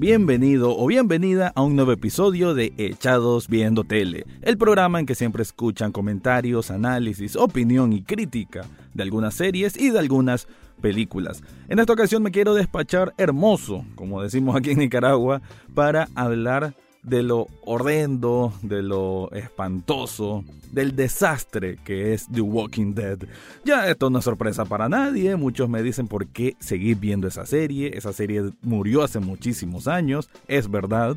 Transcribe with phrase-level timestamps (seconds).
[0.00, 5.16] Bienvenido o bienvenida a un nuevo episodio de Echados Viendo Tele, el programa en que
[5.16, 10.46] siempre escuchan comentarios, análisis, opinión y crítica de algunas series y de algunas
[10.80, 11.42] películas.
[11.68, 15.42] En esta ocasión me quiero despachar hermoso, como decimos aquí en Nicaragua,
[15.74, 16.74] para hablar
[17.08, 23.18] de lo horrendo, de lo espantoso, del desastre que es The Walking Dead.
[23.64, 27.46] Ya esto no es sorpresa para nadie, muchos me dicen por qué seguir viendo esa
[27.46, 31.16] serie, esa serie murió hace muchísimos años, es verdad.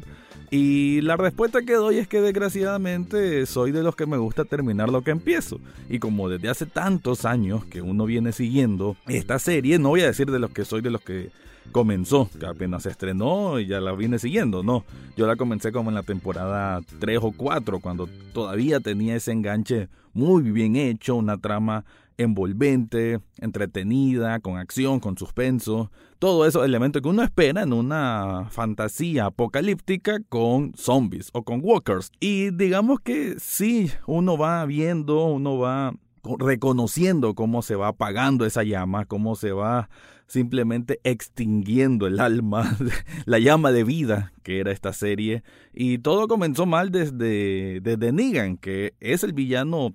[0.54, 4.90] Y la respuesta que doy es que desgraciadamente soy de los que me gusta terminar
[4.90, 5.62] lo que empiezo.
[5.90, 10.08] Y como desde hace tantos años que uno viene siguiendo esta serie, no voy a
[10.08, 11.32] decir de los que soy de los que
[11.72, 14.84] comenzó, que apenas se estrenó y ya la vine siguiendo, no.
[15.18, 19.90] Yo la comencé como en la temporada 3 o 4, cuando todavía tenía ese enganche
[20.14, 21.86] muy bien hecho, una trama
[22.18, 29.26] envolvente, entretenida, con acción, con suspenso, todo esos elementos que uno espera en una fantasía
[29.26, 32.12] apocalíptica con zombies o con walkers.
[32.20, 38.64] Y digamos que sí, uno va viendo, uno va reconociendo cómo se va apagando esa
[38.64, 39.90] llama, cómo se va
[40.28, 42.78] simplemente extinguiendo el alma,
[43.26, 45.44] la llama de vida que era esta serie.
[45.74, 49.94] Y todo comenzó mal desde, desde Negan, que es el villano,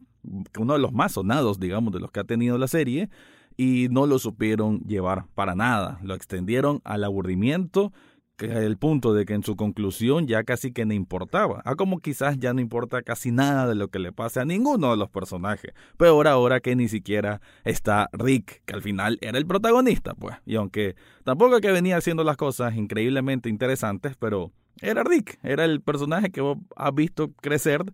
[0.58, 3.08] uno de los más sonados, digamos, de los que ha tenido la serie,
[3.56, 5.98] y no lo supieron llevar para nada.
[6.02, 7.92] Lo extendieron al aburrimiento
[8.39, 11.62] el punto de que en su conclusión ya casi que no importaba.
[11.65, 14.91] A como quizás ya no importa casi nada de lo que le pase a ninguno
[14.91, 15.73] de los personajes.
[15.97, 20.37] Peor ahora que ni siquiera está Rick, que al final era el protagonista, pues.
[20.45, 25.81] Y aunque tampoco que venía haciendo las cosas increíblemente interesantes, pero era Rick, era el
[25.81, 27.84] personaje que vos has visto crecer,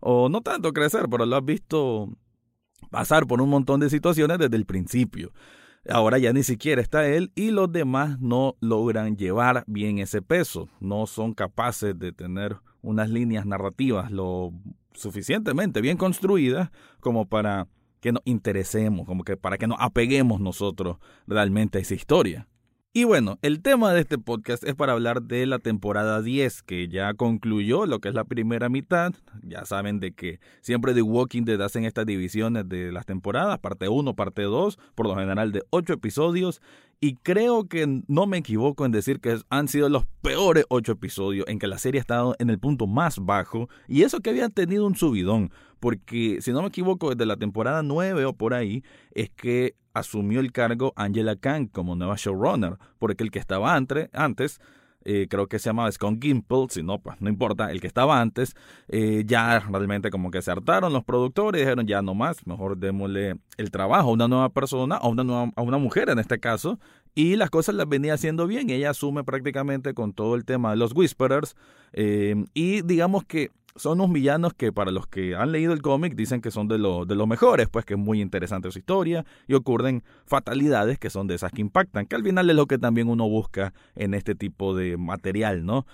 [0.00, 2.08] o no tanto crecer, pero lo has visto
[2.90, 5.32] pasar por un montón de situaciones desde el principio.
[5.88, 10.68] Ahora ya ni siquiera está él y los demás no logran llevar bien ese peso,
[10.78, 14.52] no son capaces de tener unas líneas narrativas lo
[14.92, 16.70] suficientemente bien construidas
[17.00, 17.66] como para
[18.00, 22.48] que nos interesemos, como que para que nos apeguemos nosotros realmente a esa historia.
[22.94, 26.88] Y bueno, el tema de este podcast es para hablar de la temporada 10, que
[26.88, 29.14] ya concluyó lo que es la primera mitad.
[29.42, 33.88] Ya saben de que siempre The Walking Dead hacen estas divisiones de las temporadas, parte
[33.88, 36.60] 1, parte 2, por lo general de 8 episodios.
[37.00, 41.46] Y creo que no me equivoco en decir que han sido los peores 8 episodios
[41.48, 43.70] en que la serie ha estado en el punto más bajo.
[43.88, 45.50] Y eso que habían tenido un subidón
[45.82, 48.84] porque si no me equivoco, desde la temporada 9 o por ahí,
[49.16, 54.60] es que asumió el cargo Angela Kang como nueva showrunner, porque el que estaba antes,
[55.04, 58.20] eh, creo que se llamaba Scott Gimple, si no, pues no importa, el que estaba
[58.20, 58.54] antes,
[58.88, 63.36] eh, ya realmente como que se hartaron los productores, dijeron ya no más, mejor démosle
[63.56, 66.78] el trabajo a una nueva persona, a una, nueva, a una mujer en este caso,
[67.14, 70.76] y las cosas las venía haciendo bien, ella asume prácticamente con todo el tema de
[70.76, 71.56] los Whisperers,
[71.92, 76.14] eh, y digamos que son unos villanos que para los que han leído el cómic
[76.14, 79.54] dicen que son de, de los mejores, pues que es muy interesante su historia y
[79.54, 83.08] ocurren fatalidades que son de esas que impactan, que al final es lo que también
[83.08, 85.86] uno busca en este tipo de material, ¿no?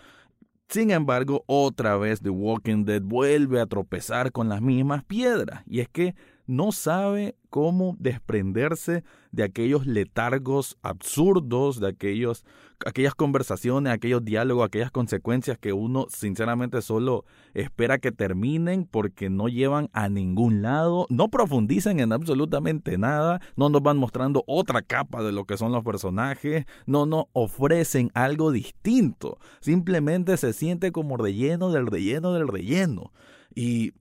[0.68, 5.80] Sin embargo, otra vez The Walking Dead vuelve a tropezar con las mismas piedras, y
[5.80, 6.14] es que
[6.48, 12.46] no sabe cómo desprenderse de aquellos letargos absurdos, de aquellos,
[12.86, 19.48] aquellas conversaciones, aquellos diálogos, aquellas consecuencias que uno sinceramente solo espera que terminen porque no
[19.48, 25.22] llevan a ningún lado, no profundizan en absolutamente nada, no nos van mostrando otra capa
[25.22, 31.18] de lo que son los personajes, no nos ofrecen algo distinto, simplemente se siente como
[31.18, 33.12] relleno del relleno del relleno.
[33.54, 33.92] Y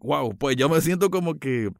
[0.00, 1.70] wow, pues yo me siento como que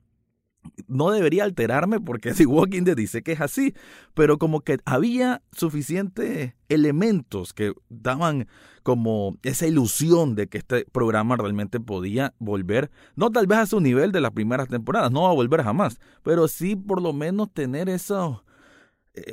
[0.86, 3.74] no debería alterarme porque The Walking Dead dice que es así,
[4.14, 8.46] pero como que había suficientes elementos que daban
[8.82, 13.80] como esa ilusión de que este programa realmente podía volver, no tal vez a su
[13.80, 17.52] nivel de las primeras temporadas, no va a volver jamás, pero sí por lo menos
[17.52, 18.49] tener eso e-,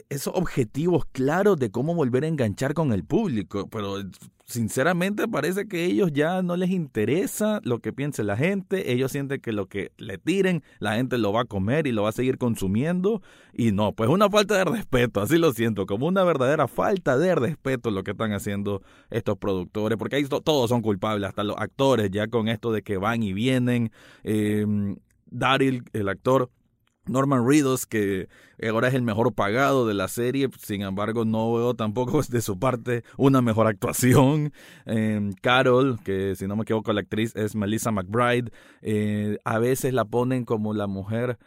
[0.10, 3.98] esos objetivos claros de cómo volver a enganchar con el público, pero
[4.46, 9.42] sinceramente parece que ellos ya no les interesa lo que piense la gente, ellos sienten
[9.42, 12.14] que lo que le tiren la gente lo va a comer y lo va a
[12.14, 13.22] seguir consumiendo
[13.54, 17.36] y no, pues una falta de respeto, así lo siento, como una verdadera falta de
[17.36, 22.10] respeto lo que están haciendo estos productores, porque ahí todos son culpables, hasta los actores
[22.10, 23.92] ya con esto de que van y vienen,
[24.24, 24.66] eh,
[25.30, 26.50] Daryl, el actor,
[27.08, 28.28] Norman Reedus, que
[28.70, 32.60] ahora es el mejor pagado de la serie, sin embargo no veo tampoco de su
[32.60, 34.54] parte una mejor actuación.
[34.86, 38.52] Eh, Carol, que si no me equivoco la actriz es Melissa McBride,
[38.82, 41.38] eh, a veces la ponen como la mujer...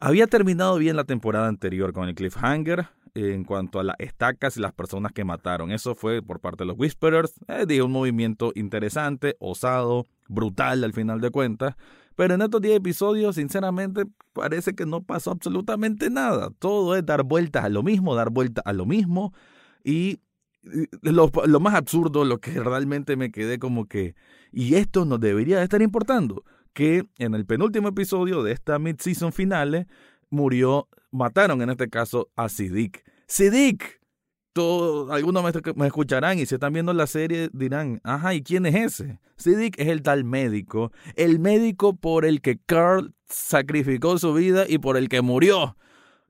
[0.00, 4.60] Había terminado bien la temporada anterior con el cliffhanger, en cuanto a las estacas y
[4.60, 5.70] las personas que mataron.
[5.70, 7.34] Eso fue por parte de los Whisperers.
[7.48, 11.76] Eh, un movimiento interesante, osado, brutal al final de cuentas.
[12.16, 16.50] Pero en estos 10 episodios, sinceramente, parece que no pasó absolutamente nada.
[16.58, 19.32] Todo es dar vueltas a lo mismo, dar vueltas a lo mismo.
[19.84, 20.20] Y
[21.02, 21.30] lo,
[21.60, 24.14] más absurdo, lo que realmente me quedé como que,
[24.52, 29.86] y esto nos debería estar importando, que en el penúltimo episodio de esta mid-season finale
[30.30, 33.04] murió, mataron en este caso a Siddiq.
[33.26, 34.00] Siddiq,
[35.10, 35.42] algunos
[35.76, 39.18] me, escucharán y si están viendo la serie dirán, ajá, ¿y quién es ese?
[39.36, 44.78] Siddiq es el tal médico, el médico por el que Carl sacrificó su vida y
[44.78, 45.76] por el que murió.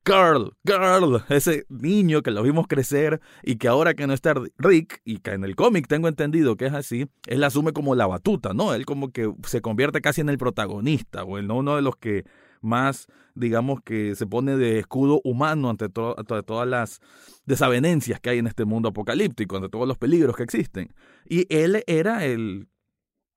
[0.05, 5.01] Carl, Carl, ese niño que lo vimos crecer y que ahora que no está Rick
[5.05, 8.53] y que en el cómic tengo entendido que es así, él asume como la batuta,
[8.53, 8.75] ¿no?
[8.75, 12.25] Él como que se convierte casi en el protagonista o en uno de los que
[12.63, 17.01] más, digamos, que se pone de escudo humano ante, todas las
[17.45, 20.95] desavenencias que hay en este mundo apocalíptico, ante todos los peligros que existen.
[21.29, 22.69] Y él era el,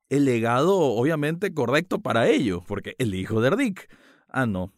[0.09, 3.89] el legado, obviamente, correcto para ello, porque el hijo de Rick.
[4.29, 4.71] Ah, no.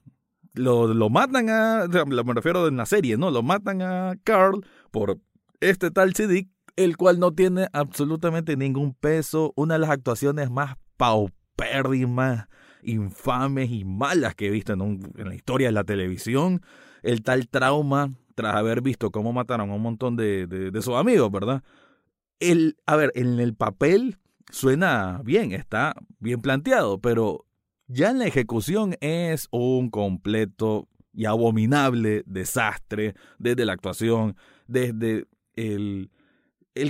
[0.53, 3.29] Lo, lo matan a, me refiero en la serie, ¿no?
[3.29, 5.19] Lo matan a Carl por
[5.59, 10.75] este tal Siddiq, el cual no tiene absolutamente ningún peso, una de las actuaciones más
[10.97, 12.47] paupérrimas
[12.83, 16.61] infames y malas que he visto en, la historia de la televisión.
[17.03, 21.31] El tal trauma tras haber visto cómo mataron a un montón de, de, sus amigos,
[21.31, 21.63] ¿verdad?
[22.39, 24.17] El, a ver, en el papel
[24.51, 27.45] suena bien, está bien planteado, pero
[27.87, 34.35] ya en la ejecución es un completo y abominable desastre desde la actuación,
[34.67, 35.25] desde
[35.55, 36.11] el,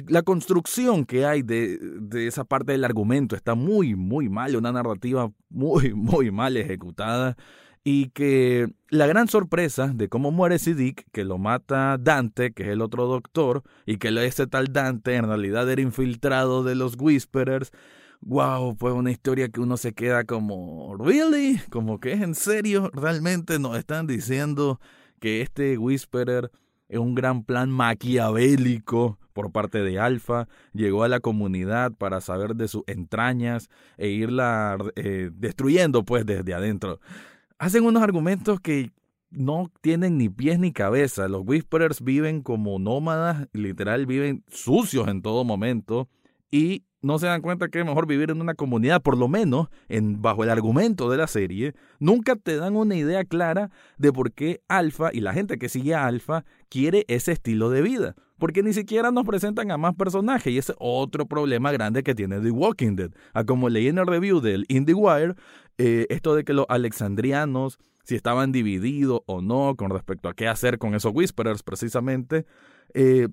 [0.08, 4.72] la construcción que hay de, de, esa parte del argumento está muy, muy mal, una
[4.72, 7.36] narrativa muy, muy mal ejecutada.
[7.84, 12.70] Y que la gran sorpresa de cómo muere Siddiq, que lo mata Dante, que es
[12.70, 17.72] el otro doctor, y que ese tal Dante en realidad era infiltrado de los Whisperers.
[18.20, 21.62] Wow, pues una historia que uno se queda como, ¿really?
[21.70, 24.82] Como que es en serio, realmente nos están diciendo
[25.20, 26.52] que este Whisperer
[26.90, 32.56] es un gran plan maquiavélico por parte de Alfa, llegó a la comunidad para saber
[32.56, 37.00] de sus entrañas e irla eh, destruyendo pues desde adentro.
[37.60, 38.92] Hacen unos argumentos que
[39.30, 41.28] no tienen ni pies ni cabeza.
[41.28, 46.10] Los Whisperers viven como nómadas, literal viven sucios en todo momento
[46.50, 49.68] y no se dan cuenta que es mejor vivir en una comunidad, por lo menos
[49.88, 54.32] en, bajo el argumento de la serie, nunca te dan una idea clara de por
[54.32, 58.16] qué Alpha y la gente que sigue a Alpha quiere ese estilo de vida.
[58.40, 62.14] Porque ni siquiera nos presentan a más personajes y ese es otro problema grande que
[62.14, 63.12] tiene The Walking Dead.
[63.34, 65.34] A como leí en el review del IndieWire,
[65.80, 70.48] eh, esto de que los alexandrianos, si estaban divididos o no con respecto a qué
[70.48, 72.46] hacer con esos Whisperers precisamente,
[72.94, 73.28] eh,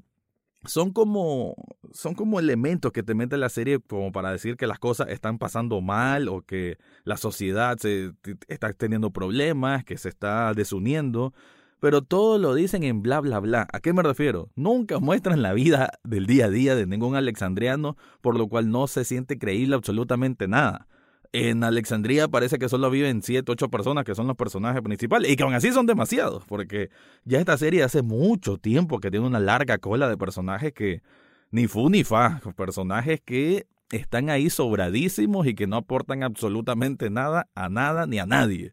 [0.66, 1.54] son como,
[1.92, 5.38] son como elementos que te mete la serie como para decir que las cosas están
[5.38, 8.12] pasando mal o que la sociedad se,
[8.48, 11.32] está teniendo problemas, que se está desuniendo.
[11.80, 13.66] Pero todo lo dicen en bla bla bla.
[13.72, 14.50] ¿A qué me refiero?
[14.56, 18.86] Nunca muestran la vida del día a día de ningún alexandriano, por lo cual no
[18.86, 20.88] se siente creíble absolutamente nada.
[21.36, 25.34] En Alexandría parece que solo viven 7, 8 personas que son los personajes principales y
[25.34, 26.90] que aún así son demasiados, porque
[27.24, 31.02] ya esta serie hace mucho tiempo que tiene una larga cola de personajes que
[31.50, 37.48] ni fu ni fa, personajes que están ahí sobradísimos y que no aportan absolutamente nada
[37.56, 38.72] a nada ni a nadie.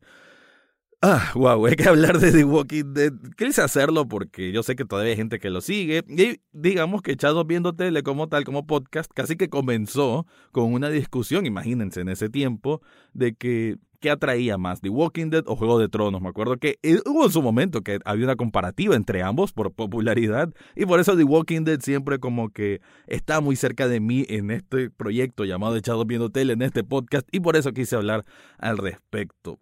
[1.03, 3.13] Ah, wow, hay que hablar de The Walking Dead.
[3.35, 6.03] Quise hacerlo porque yo sé que todavía hay gente que lo sigue.
[6.07, 10.89] Y digamos que Echados Viendo Tele como tal, como podcast, casi que comenzó con una
[10.91, 15.79] discusión, imagínense, en ese tiempo, de que qué atraía más, The Walking Dead o Juego
[15.79, 16.21] de Tronos.
[16.21, 16.77] Me acuerdo que
[17.07, 21.17] hubo en su momento que había una comparativa entre ambos por popularidad y por eso
[21.17, 25.77] The Walking Dead siempre como que está muy cerca de mí en este proyecto llamado
[25.77, 28.23] Echados Viendo Tele, en este podcast y por eso quise hablar
[28.59, 29.59] al respecto.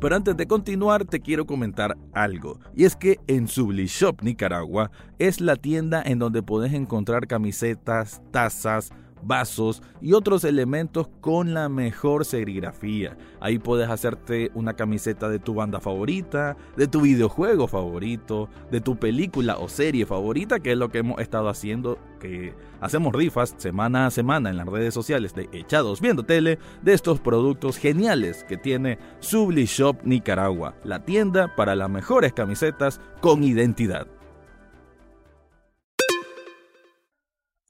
[0.00, 5.42] Pero antes de continuar te quiero comentar algo, y es que en Shop Nicaragua es
[5.42, 8.90] la tienda en donde puedes encontrar camisetas, tazas,
[9.22, 13.16] vasos y otros elementos con la mejor serigrafía.
[13.40, 18.96] Ahí puedes hacerte una camiseta de tu banda favorita, de tu videojuego favorito, de tu
[18.96, 24.06] película o serie favorita, que es lo que hemos estado haciendo, que hacemos rifas semana
[24.06, 28.56] a semana en las redes sociales de Echados Viendo Tele de estos productos geniales que
[28.56, 34.06] tiene Subli Shop Nicaragua, la tienda para las mejores camisetas con identidad.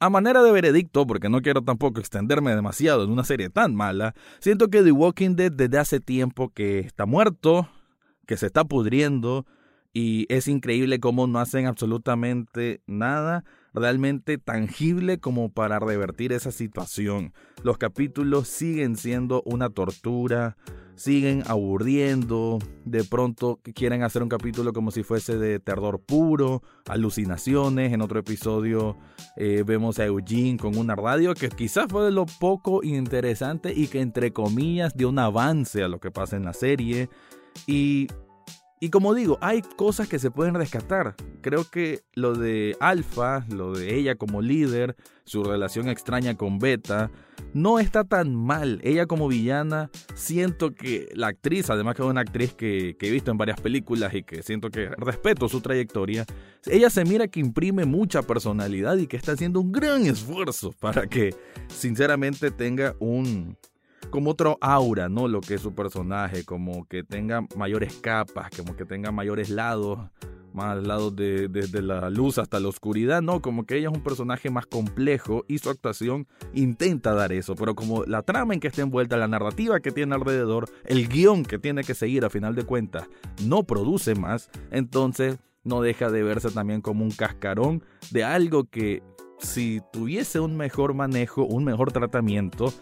[0.02, 4.14] A manera de veredicto, porque no quiero tampoco extenderme demasiado en una serie tan mala,
[4.38, 7.68] siento que The Walking Dead desde hace tiempo que está muerto,
[8.26, 9.44] que se está pudriendo,
[9.92, 17.34] y es increíble cómo no hacen absolutamente nada realmente tangible como para revertir esa situación.
[17.62, 20.56] Los capítulos siguen siendo una tortura,
[21.00, 27.94] siguen aburriendo, de pronto quieren hacer un capítulo como si fuese de terror puro, alucinaciones,
[27.94, 28.98] en otro episodio
[29.36, 33.86] eh, vemos a Eugene con una radio que quizás fue de lo poco interesante y
[33.86, 37.08] que entre comillas dio un avance a lo que pasa en la serie.
[37.66, 38.06] Y
[38.82, 41.14] y como digo, hay cosas que se pueden rescatar.
[41.42, 47.10] Creo que lo de Alpha, lo de ella como líder, su relación extraña con Beta,
[47.52, 48.80] no está tan mal.
[48.82, 53.10] Ella como villana, siento que la actriz, además que es una actriz que, que, he
[53.10, 56.24] visto en varias películas y que siento que respeto su trayectoria,
[56.64, 61.06] ella se mira que imprime mucha personalidad y que está haciendo un gran esfuerzo para
[61.06, 61.34] que
[61.68, 63.58] sinceramente tenga un,
[64.10, 65.28] como otro aura, ¿no?
[65.28, 69.98] Lo que es su personaje, como que tenga mayores capas, como que tenga mayores lados,
[70.52, 73.40] más lados de, desde la luz hasta la oscuridad, ¿no?
[73.40, 77.74] Como que ella es un personaje más complejo y su actuación intenta dar eso, pero
[77.74, 81.58] como la trama en que está envuelta, la narrativa que tiene alrededor, el guion que
[81.58, 83.08] tiene que seguir a final de cuentas,
[83.44, 89.02] no produce más, entonces no deja de verse también como un cascarón de algo que
[89.38, 92.72] si tuviese un mejor manejo, un mejor tratamiento,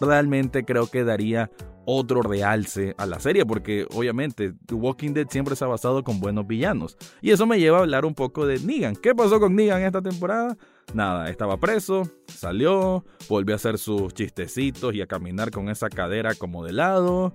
[0.00, 1.50] realmente creo que daría
[1.84, 6.20] otro realce a la serie, porque obviamente The Walking Dead siempre se ha basado con
[6.20, 6.96] buenos villanos.
[7.20, 8.96] Y eso me lleva a hablar un poco de Negan.
[8.96, 10.56] ¿Qué pasó con Negan esta temporada?
[10.94, 16.34] Nada, estaba preso, salió, volvió a hacer sus chistecitos y a caminar con esa cadera
[16.34, 17.34] como de lado.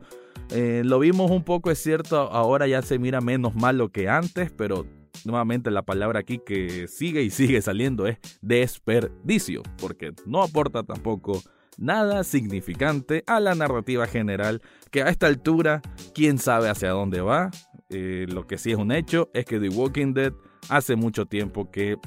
[0.52, 4.52] Eh, lo vimos un poco, es cierto, ahora ya se mira menos malo que antes,
[4.52, 4.86] pero
[5.24, 11.42] nuevamente la palabra aquí que sigue y sigue saliendo es desperdicio, porque no aporta tampoco
[11.78, 15.82] nada significante a la narrativa general, que a esta altura,
[16.14, 17.52] quién sabe hacia dónde va.
[17.90, 20.34] Eh, lo que sí es un hecho es que The Walking Dead
[20.70, 21.98] hace mucho tiempo que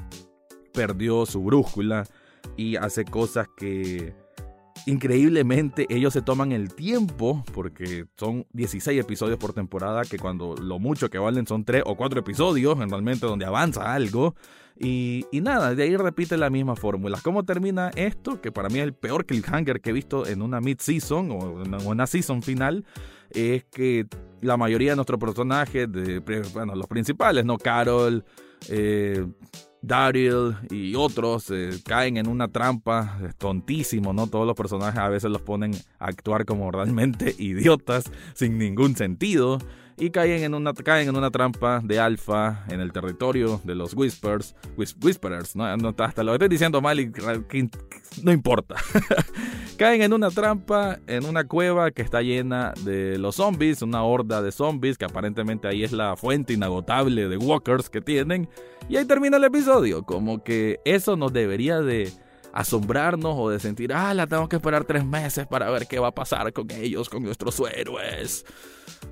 [0.73, 2.05] perdió su brújula
[2.57, 4.13] y hace cosas que
[4.85, 10.79] increíblemente ellos se toman el tiempo, porque son 16 episodios por temporada, que cuando lo
[10.79, 14.35] mucho que valen son 3 o 4 episodios, normalmente donde avanza algo.
[14.81, 17.19] Y, nada, de ahí repite la misma fórmula.
[17.21, 18.39] ¿Cómo termina esto?
[18.39, 21.73] Que para mí es el peor cliffhanger que he visto en una mid-season o en
[21.85, 22.85] una season final.
[23.29, 24.07] Es que
[24.41, 25.89] la mayoría de nuestros personajes,
[26.53, 27.57] bueno, los principales, ¿no?
[27.57, 28.23] Carol,
[28.69, 29.27] eh,
[29.81, 34.27] Daryl y otros eh, caen en una trampa, es tontísimo, ¿no?
[34.27, 39.59] Todos los personajes a veces los ponen a actuar como realmente idiotas, sin ningún sentido,
[39.99, 43.93] y caen en una, caen en una trampa de alfa en el territorio de los
[43.93, 45.65] Whispers, Whisperers, ¿no?
[45.97, 47.11] hasta lo estoy diciendo mal y
[48.23, 48.75] no importa.
[49.77, 54.41] caen en una trampa, en una cueva que está llena de los zombies, una horda
[54.41, 58.49] de zombies, que aparentemente ahí es la fuente inagotable de walkers que tienen,
[58.87, 62.11] y ahí termina el episodio, como que eso nos debería de
[62.53, 66.09] asombrarnos o de sentir, ah, la tengo que esperar tres meses para ver qué va
[66.09, 68.45] a pasar con ellos, con nuestros héroes.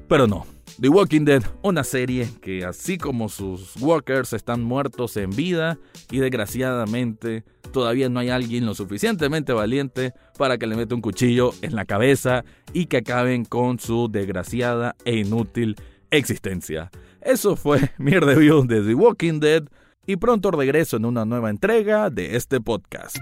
[0.08, 0.46] Pero no,
[0.80, 5.80] The Walking Dead, una serie que así como sus walkers están muertos en vida
[6.12, 11.52] y desgraciadamente todavía no hay alguien lo suficientemente valiente para que le meta un cuchillo
[11.62, 15.76] en la cabeza y que acaben con su desgraciada e inútil
[16.12, 16.92] existencia.
[17.22, 19.64] Eso fue mi review de The Walking Dead
[20.08, 23.18] y pronto regreso en una nueva entrega de este podcast.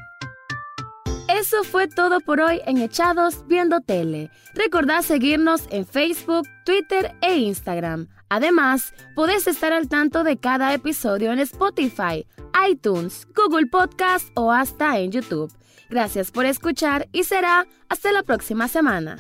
[1.27, 4.29] Eso fue todo por hoy en Echados Viendo Tele.
[4.53, 8.07] Recordad seguirnos en Facebook, Twitter e Instagram.
[8.29, 12.25] Además, podés estar al tanto de cada episodio en Spotify,
[12.69, 15.51] iTunes, Google Podcast o hasta en YouTube.
[15.89, 19.17] Gracias por escuchar y será hasta la próxima semana.